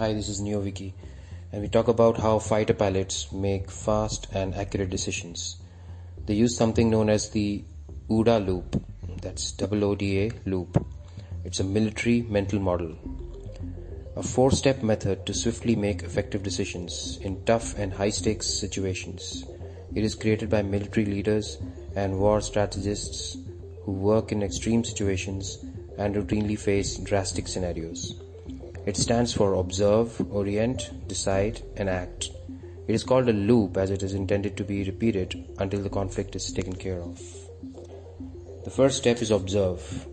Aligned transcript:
Hi, 0.00 0.14
this 0.14 0.30
is 0.30 0.40
NeoViky, 0.40 0.94
and 1.52 1.60
we 1.60 1.68
talk 1.68 1.86
about 1.86 2.16
how 2.16 2.38
fighter 2.38 2.72
pilots 2.72 3.30
make 3.32 3.70
fast 3.70 4.28
and 4.32 4.54
accurate 4.54 4.88
decisions. 4.88 5.56
They 6.24 6.32
use 6.32 6.56
something 6.56 6.88
known 6.88 7.10
as 7.10 7.28
the 7.28 7.62
OODA 8.08 8.46
loop. 8.46 8.82
That's 9.20 9.52
double 9.52 9.84
ODA 9.84 10.30
loop. 10.46 10.82
It's 11.44 11.60
a 11.60 11.64
military 11.64 12.22
mental 12.22 12.58
model. 12.60 12.96
A 14.16 14.22
four 14.22 14.50
step 14.52 14.82
method 14.82 15.26
to 15.26 15.34
swiftly 15.34 15.76
make 15.76 16.02
effective 16.02 16.42
decisions 16.42 17.18
in 17.20 17.44
tough 17.44 17.78
and 17.78 17.92
high 17.92 18.08
stakes 18.08 18.46
situations. 18.46 19.44
It 19.94 20.02
is 20.02 20.14
created 20.14 20.48
by 20.48 20.62
military 20.62 21.04
leaders 21.04 21.58
and 21.94 22.18
war 22.18 22.40
strategists 22.40 23.36
who 23.84 23.92
work 23.92 24.32
in 24.32 24.42
extreme 24.42 24.82
situations 24.82 25.62
and 25.98 26.14
routinely 26.14 26.58
face 26.58 26.96
drastic 26.96 27.46
scenarios. 27.46 28.14
It 28.86 28.96
stands 28.96 29.32
for 29.32 29.54
observe, 29.54 30.20
orient, 30.32 31.06
decide, 31.06 31.60
and 31.76 31.88
act. 31.88 32.30
It 32.88 32.94
is 32.94 33.04
called 33.04 33.28
a 33.28 33.32
loop 33.32 33.76
as 33.76 33.90
it 33.90 34.02
is 34.02 34.14
intended 34.14 34.56
to 34.56 34.64
be 34.64 34.84
repeated 34.84 35.44
until 35.58 35.82
the 35.82 35.90
conflict 35.90 36.34
is 36.34 36.50
taken 36.52 36.74
care 36.74 37.00
of. 37.00 37.20
The 38.64 38.70
first 38.70 38.96
step 38.96 39.20
is 39.20 39.30
observe. 39.30 40.06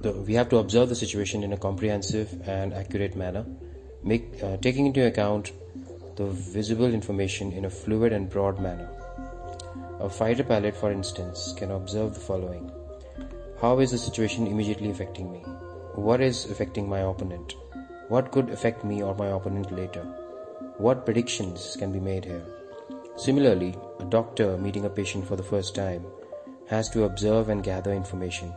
The, 0.00 0.12
we 0.12 0.34
have 0.34 0.48
to 0.50 0.58
observe 0.58 0.88
the 0.88 0.96
situation 0.96 1.44
in 1.44 1.52
a 1.52 1.56
comprehensive 1.56 2.48
and 2.48 2.74
accurate 2.74 3.16
manner, 3.16 3.46
make, 4.02 4.42
uh, 4.42 4.56
taking 4.58 4.86
into 4.86 5.06
account 5.06 5.52
the 6.16 6.26
visible 6.26 6.92
information 6.92 7.52
in 7.52 7.64
a 7.64 7.70
fluid 7.70 8.12
and 8.12 8.28
broad 8.28 8.60
manner. 8.60 8.88
A 10.00 10.10
fighter 10.10 10.44
pilot, 10.44 10.76
for 10.76 10.90
instance, 10.90 11.54
can 11.56 11.70
observe 11.70 12.14
the 12.14 12.20
following 12.20 12.70
How 13.60 13.78
is 13.78 13.92
the 13.92 13.98
situation 13.98 14.48
immediately 14.48 14.90
affecting 14.90 15.32
me? 15.32 15.38
What 15.94 16.20
is 16.20 16.44
affecting 16.50 16.88
my 16.88 17.00
opponent? 17.00 17.54
What 18.08 18.30
could 18.32 18.48
affect 18.48 18.84
me 18.84 19.02
or 19.02 19.14
my 19.14 19.26
opponent 19.26 19.70
later? 19.70 20.02
What 20.78 21.04
predictions 21.04 21.76
can 21.78 21.92
be 21.92 22.00
made 22.00 22.24
here? 22.24 22.46
Similarly, 23.16 23.76
a 24.00 24.04
doctor 24.04 24.56
meeting 24.56 24.86
a 24.86 24.88
patient 24.88 25.26
for 25.26 25.36
the 25.36 25.42
first 25.42 25.74
time 25.74 26.06
has 26.68 26.88
to 26.90 27.04
observe 27.04 27.50
and 27.50 27.62
gather 27.62 27.92
information, 27.92 28.48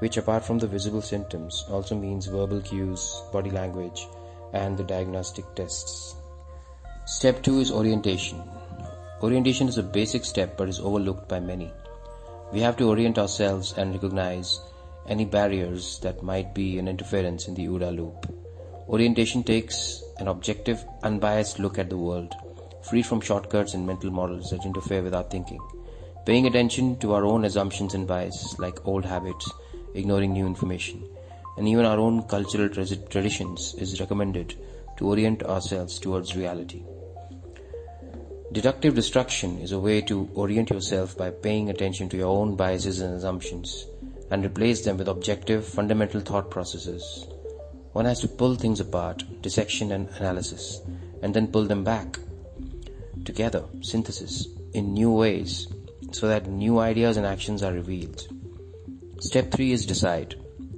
which 0.00 0.18
apart 0.18 0.44
from 0.44 0.58
the 0.58 0.66
visible 0.66 1.00
symptoms 1.00 1.64
also 1.70 1.94
means 1.94 2.26
verbal 2.26 2.60
cues, 2.60 3.22
body 3.32 3.48
language, 3.48 4.06
and 4.52 4.76
the 4.76 4.84
diagnostic 4.84 5.46
tests. 5.54 6.16
Step 7.06 7.42
2 7.42 7.60
is 7.60 7.72
orientation. 7.72 8.42
Orientation 9.22 9.68
is 9.68 9.78
a 9.78 9.82
basic 9.82 10.22
step 10.26 10.58
but 10.58 10.68
is 10.68 10.80
overlooked 10.80 11.30
by 11.30 11.40
many. 11.40 11.72
We 12.52 12.60
have 12.60 12.76
to 12.76 12.90
orient 12.90 13.16
ourselves 13.16 13.72
and 13.78 13.94
recognize 13.94 14.60
any 15.08 15.24
barriers 15.24 15.98
that 16.00 16.22
might 16.22 16.54
be 16.54 16.78
an 16.78 16.88
interference 16.88 17.48
in 17.48 17.54
the 17.54 17.68
OODA 17.68 17.96
loop. 17.96 18.41
Orientation 18.88 19.44
takes 19.44 20.02
an 20.18 20.26
objective, 20.26 20.84
unbiased 21.04 21.60
look 21.60 21.78
at 21.78 21.88
the 21.88 21.96
world, 21.96 22.34
free 22.82 23.02
from 23.02 23.20
shortcuts 23.20 23.74
and 23.74 23.86
mental 23.86 24.10
models 24.10 24.50
that 24.50 24.66
interfere 24.66 25.02
with 25.02 25.14
our 25.14 25.22
thinking. 25.22 25.60
Paying 26.26 26.48
attention 26.48 26.98
to 26.98 27.12
our 27.14 27.24
own 27.24 27.44
assumptions 27.44 27.94
and 27.94 28.08
biases, 28.08 28.58
like 28.58 28.86
old 28.86 29.04
habits, 29.04 29.48
ignoring 29.94 30.32
new 30.32 30.46
information, 30.46 31.04
and 31.56 31.68
even 31.68 31.84
our 31.84 31.98
own 31.98 32.24
cultural 32.24 32.68
traditions, 32.68 33.74
is 33.74 34.00
recommended 34.00 34.56
to 34.96 35.06
orient 35.06 35.44
ourselves 35.44 36.00
towards 36.00 36.36
reality. 36.36 36.82
Deductive 38.50 38.96
destruction 38.96 39.58
is 39.60 39.70
a 39.70 39.80
way 39.80 40.00
to 40.02 40.28
orient 40.34 40.70
yourself 40.70 41.16
by 41.16 41.30
paying 41.30 41.70
attention 41.70 42.08
to 42.08 42.16
your 42.16 42.36
own 42.36 42.56
biases 42.56 43.00
and 43.00 43.14
assumptions 43.14 43.86
and 44.30 44.44
replace 44.44 44.84
them 44.84 44.96
with 44.96 45.08
objective, 45.08 45.64
fundamental 45.66 46.20
thought 46.20 46.50
processes 46.50 47.28
one 47.92 48.04
has 48.06 48.20
to 48.20 48.28
pull 48.28 48.54
things 48.54 48.80
apart, 48.80 49.24
dissection 49.42 49.92
and 49.92 50.08
analysis, 50.18 50.80
and 51.22 51.34
then 51.34 51.46
pull 51.46 51.64
them 51.64 51.84
back 51.84 52.18
together, 53.24 53.64
synthesis, 53.80 54.48
in 54.72 54.94
new 54.94 55.12
ways, 55.12 55.68
so 56.10 56.28
that 56.28 56.46
new 56.46 56.78
ideas 56.78 57.16
and 57.16 57.26
actions 57.26 57.62
are 57.62 57.72
revealed. 57.72 58.26
Step 59.20 59.50
3 59.50 59.72
is 59.72 59.86
decide. 59.86 60.34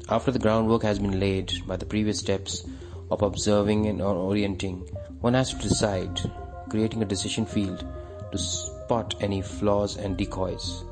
After 0.09 0.31
the 0.31 0.39
groundwork 0.39 0.83
has 0.83 0.99
been 0.99 1.19
laid 1.19 1.67
by 1.67 1.77
the 1.77 1.87
previous 1.87 2.19
steps 2.19 2.67
of 3.11 3.23
observing 3.23 3.87
and 3.87 4.03
orienting, 4.03 4.81
one 5.21 5.35
has 5.35 5.55
to 5.55 5.69
decide, 5.69 6.21
creating 6.69 7.03
a 7.03 7.07
decision 7.07 7.47
field 7.47 7.87
to 8.33 8.39
spot 8.39 9.15
any 9.21 9.41
flaws 9.41 9.97
and 9.97 10.17
decoys. 10.17 10.85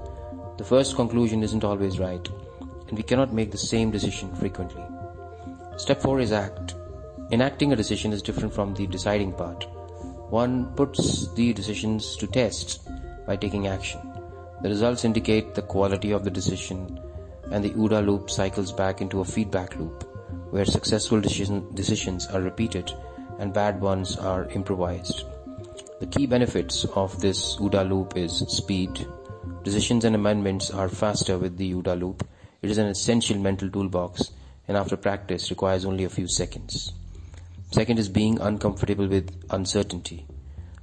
The 0.57 0.65
first 0.65 0.97
conclusion 0.97 1.43
isn't 1.43 1.65
always 1.65 1.99
right, 1.99 2.27
and 2.89 2.97
we 2.97 3.03
cannot 3.03 3.35
make 3.35 3.51
the 3.51 3.59
same 3.59 3.91
decision 3.91 4.35
frequently. 4.37 4.83
Step 5.79 6.03
4 6.03 6.21
is 6.21 6.33
act. 6.33 6.75
Enacting 7.31 7.73
a 7.73 7.77
decision 7.77 8.13
is 8.13 8.21
different 8.21 8.53
from 8.53 8.75
the 8.75 8.87
deciding 8.87 9.33
part. 9.33 9.67
One 10.31 10.67
puts 10.75 11.33
the 11.33 11.55
decisions 11.55 12.15
to 12.17 12.27
test 12.27 12.87
by 13.27 13.37
taking 13.37 13.67
action. 13.67 14.01
The 14.63 14.69
results 14.69 15.07
indicate 15.07 15.55
the 15.55 15.63
quality 15.63 16.11
of 16.13 16.25
the 16.25 16.31
decision 16.31 17.01
and 17.51 17.65
the 17.65 17.71
OODA 17.71 18.07
loop 18.07 18.31
cycles 18.31 18.71
back 18.71 19.01
into 19.01 19.21
a 19.21 19.25
feedback 19.25 19.75
loop 19.77 20.05
where 20.51 20.67
successful 20.67 21.23
decision, 21.23 21.67
decisions 21.75 22.27
are 22.27 22.43
repeated 22.43 22.93
and 23.39 23.55
bad 23.55 23.81
ones 23.81 24.19
are 24.19 24.51
improvised. 24.51 25.25
The 26.01 26.07
key 26.07 26.27
benefits 26.27 26.85
of 26.95 27.19
this 27.21 27.57
OODA 27.57 27.89
loop 27.89 28.17
is 28.17 28.45
speed. 28.49 29.07
Decisions 29.63 30.05
and 30.05 30.15
amendments 30.15 30.71
are 30.71 30.91
faster 30.91 31.39
with 31.39 31.57
the 31.57 31.73
OODA 31.73 31.99
loop. 31.99 32.29
It 32.61 32.71
is 32.71 32.77
an 32.77 32.89
essential 32.89 33.39
mental 33.39 33.71
toolbox 33.71 34.33
and 34.69 34.77
after 34.77 34.97
practice 34.97 35.51
requires 35.51 35.85
only 35.85 36.05
a 36.05 36.11
few 36.11 36.27
seconds. 36.27 36.93
Second 37.73 37.99
is 37.99 38.09
being 38.09 38.41
uncomfortable 38.41 39.09
with 39.09 39.35
uncertainty. 39.51 40.27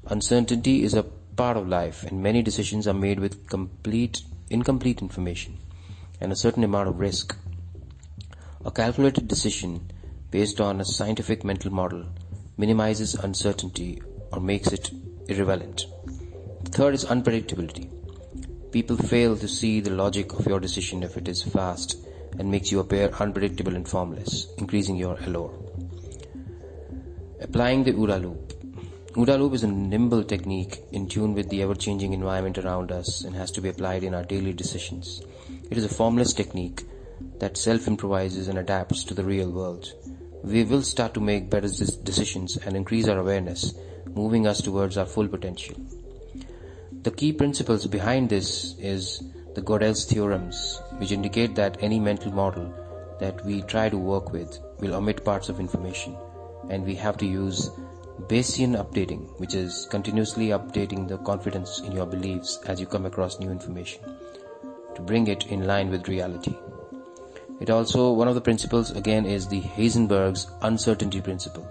Uncertainty 0.08 0.84
is 0.84 0.94
a 0.94 1.04
part 1.04 1.56
of 1.56 1.68
life 1.68 2.04
and 2.04 2.22
many 2.22 2.42
decisions 2.42 2.88
are 2.88 2.94
made 2.94 3.20
with 3.20 3.48
complete, 3.48 4.22
incomplete 4.50 5.02
information 5.02 5.58
and 6.20 6.32
a 6.32 6.36
certain 6.36 6.64
amount 6.64 6.90
of 6.90 7.00
risk. 7.00 7.38
A 8.66 8.72
calculated 8.72 9.28
decision 9.28 9.92
based 10.32 10.60
on 10.60 10.82
a 10.82 10.86
scientific 10.86 11.44
mental 11.44 11.72
model 11.72 12.06
minimizes 12.58 13.16
uncertainty 13.16 14.02
or 14.32 14.40
makes 14.40 14.74
it 14.74 14.92
irrelevant. 15.28 15.86
Third 16.66 16.94
is 16.94 17.06
unpredictability. 17.06 17.90
People 18.72 18.98
fail 18.98 19.38
to 19.38 19.48
see 19.48 19.80
the 19.80 19.92
logic 19.92 20.34
of 20.34 20.46
your 20.46 20.60
decision 20.60 21.04
if 21.04 21.18
it 21.18 21.28
is 21.28 21.42
fast 21.42 21.96
and 22.40 22.50
makes 22.50 22.72
you 22.72 22.80
appear 22.80 23.10
unpredictable 23.20 23.76
and 23.76 23.88
formless, 23.88 24.48
increasing 24.58 24.96
your 24.96 25.18
allure. 25.20 25.54
Applying 27.42 27.84
the 27.84 27.92
OODA 27.92 28.22
loop. 28.22 28.54
OODA 29.14 29.38
loop 29.38 29.54
is 29.54 29.64
a 29.64 29.68
nimble 29.68 30.24
technique 30.24 30.80
in 30.94 31.08
tune 31.08 31.34
with 31.34 31.50
the 31.50 31.62
ever-changing 31.62 32.14
environment 32.14 32.58
around 32.58 32.92
us 32.92 33.24
and 33.26 33.36
has 33.36 33.52
to 33.52 33.62
be 33.62 33.70
applied 33.70 34.04
in 34.04 34.14
our 34.14 34.24
daily 34.24 34.54
decisions. 34.54 35.22
It 35.70 35.78
is 35.78 35.84
a 35.84 35.90
formless 35.90 36.34
technique 36.34 36.86
that 37.40 37.58
self-improvises 37.58 38.48
and 38.48 38.58
adapts 38.58 39.04
to 39.06 39.14
the 39.14 39.24
real 39.24 39.52
world. 39.52 39.92
We 40.42 40.64
will 40.64 40.84
start 40.84 41.14
to 41.16 41.20
make 41.20 41.50
better 41.50 41.68
decisions 41.68 42.56
and 42.56 42.78
increase 42.78 43.10
our 43.10 43.20
awareness, 43.20 43.74
moving 44.06 44.48
us 44.48 44.62
towards 44.62 44.98
our 44.98 45.06
full 45.06 45.28
potential. 45.28 45.76
The 47.02 47.12
key 47.12 47.34
principles 47.34 47.86
behind 47.88 48.30
this 48.30 48.76
is 48.80 49.22
the 49.56 49.62
Gödel's 49.62 50.06
theorems, 50.06 50.82
which 50.98 51.12
indicate 51.12 51.56
that 51.56 51.78
any 51.82 52.00
mental 52.00 52.32
model 52.32 52.74
that 53.20 53.44
we 53.46 53.62
try 53.64 53.90
to 53.90 53.98
work 53.98 54.32
with 54.32 54.60
will 54.80 54.96
omit 54.96 55.26
parts 55.26 55.50
of 55.50 55.60
information, 55.60 56.16
and 56.70 56.86
we 56.86 56.96
have 56.96 57.18
to 57.18 57.26
use 57.26 57.70
Bayesian 58.28 58.78
updating, 58.78 59.40
which 59.40 59.54
is 59.56 59.88
continuously 59.90 60.48
updating 60.48 61.08
the 61.08 61.18
confidence 61.20 61.80
in 61.80 61.92
your 61.92 62.06
beliefs 62.06 62.60
as 62.68 62.80
you 62.80 62.86
come 62.86 63.06
across 63.06 63.40
new 63.40 63.50
information 63.50 64.04
to 64.96 65.02
bring 65.02 65.28
it 65.28 65.48
in 65.48 65.66
line 65.66 65.90
with 65.90 66.08
reality. 66.08 66.56
It 67.60 67.70
also, 67.70 68.12
one 68.12 68.28
of 68.28 68.36
the 68.36 68.42
principles 68.42 68.92
again 68.92 69.25
is 69.25 69.48
the 69.48 69.62
Heisenberg's 69.62 70.48
uncertainty 70.62 71.22
principle, 71.22 71.68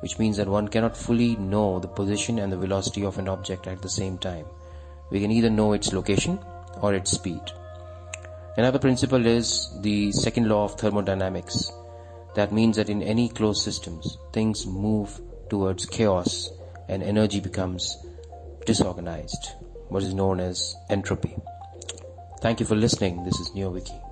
which 0.00 0.18
means 0.18 0.36
that 0.36 0.48
one 0.48 0.68
cannot 0.68 0.96
fully 0.96 1.36
know 1.36 1.78
the 1.78 1.88
position 1.88 2.38
and 2.38 2.52
the 2.52 2.56
velocity 2.56 3.04
of 3.04 3.18
an 3.18 3.28
object 3.28 3.66
at 3.66 3.82
the 3.82 3.90
same 3.90 4.18
time. 4.18 4.46
We 5.10 5.20
can 5.20 5.30
either 5.30 5.50
know 5.50 5.72
its 5.72 5.92
location 5.92 6.38
or 6.80 6.94
its 6.94 7.10
speed. 7.10 7.40
Another 8.56 8.78
principle 8.78 9.24
is 9.24 9.68
the 9.82 10.10
second 10.12 10.48
law 10.48 10.64
of 10.64 10.74
thermodynamics. 10.74 11.70
That 12.34 12.52
means 12.52 12.76
that 12.76 12.88
in 12.88 13.02
any 13.02 13.28
closed 13.28 13.62
systems, 13.62 14.18
things 14.32 14.66
move 14.66 15.20
towards 15.48 15.86
chaos 15.86 16.50
and 16.88 17.02
energy 17.02 17.40
becomes 17.40 17.96
disorganized, 18.66 19.52
what 19.88 20.02
is 20.02 20.14
known 20.14 20.40
as 20.40 20.74
entropy. 20.90 21.36
Thank 22.40 22.60
you 22.60 22.66
for 22.66 22.76
listening. 22.76 23.24
This 23.24 23.38
is 23.40 23.50
NeoViky. 23.50 24.07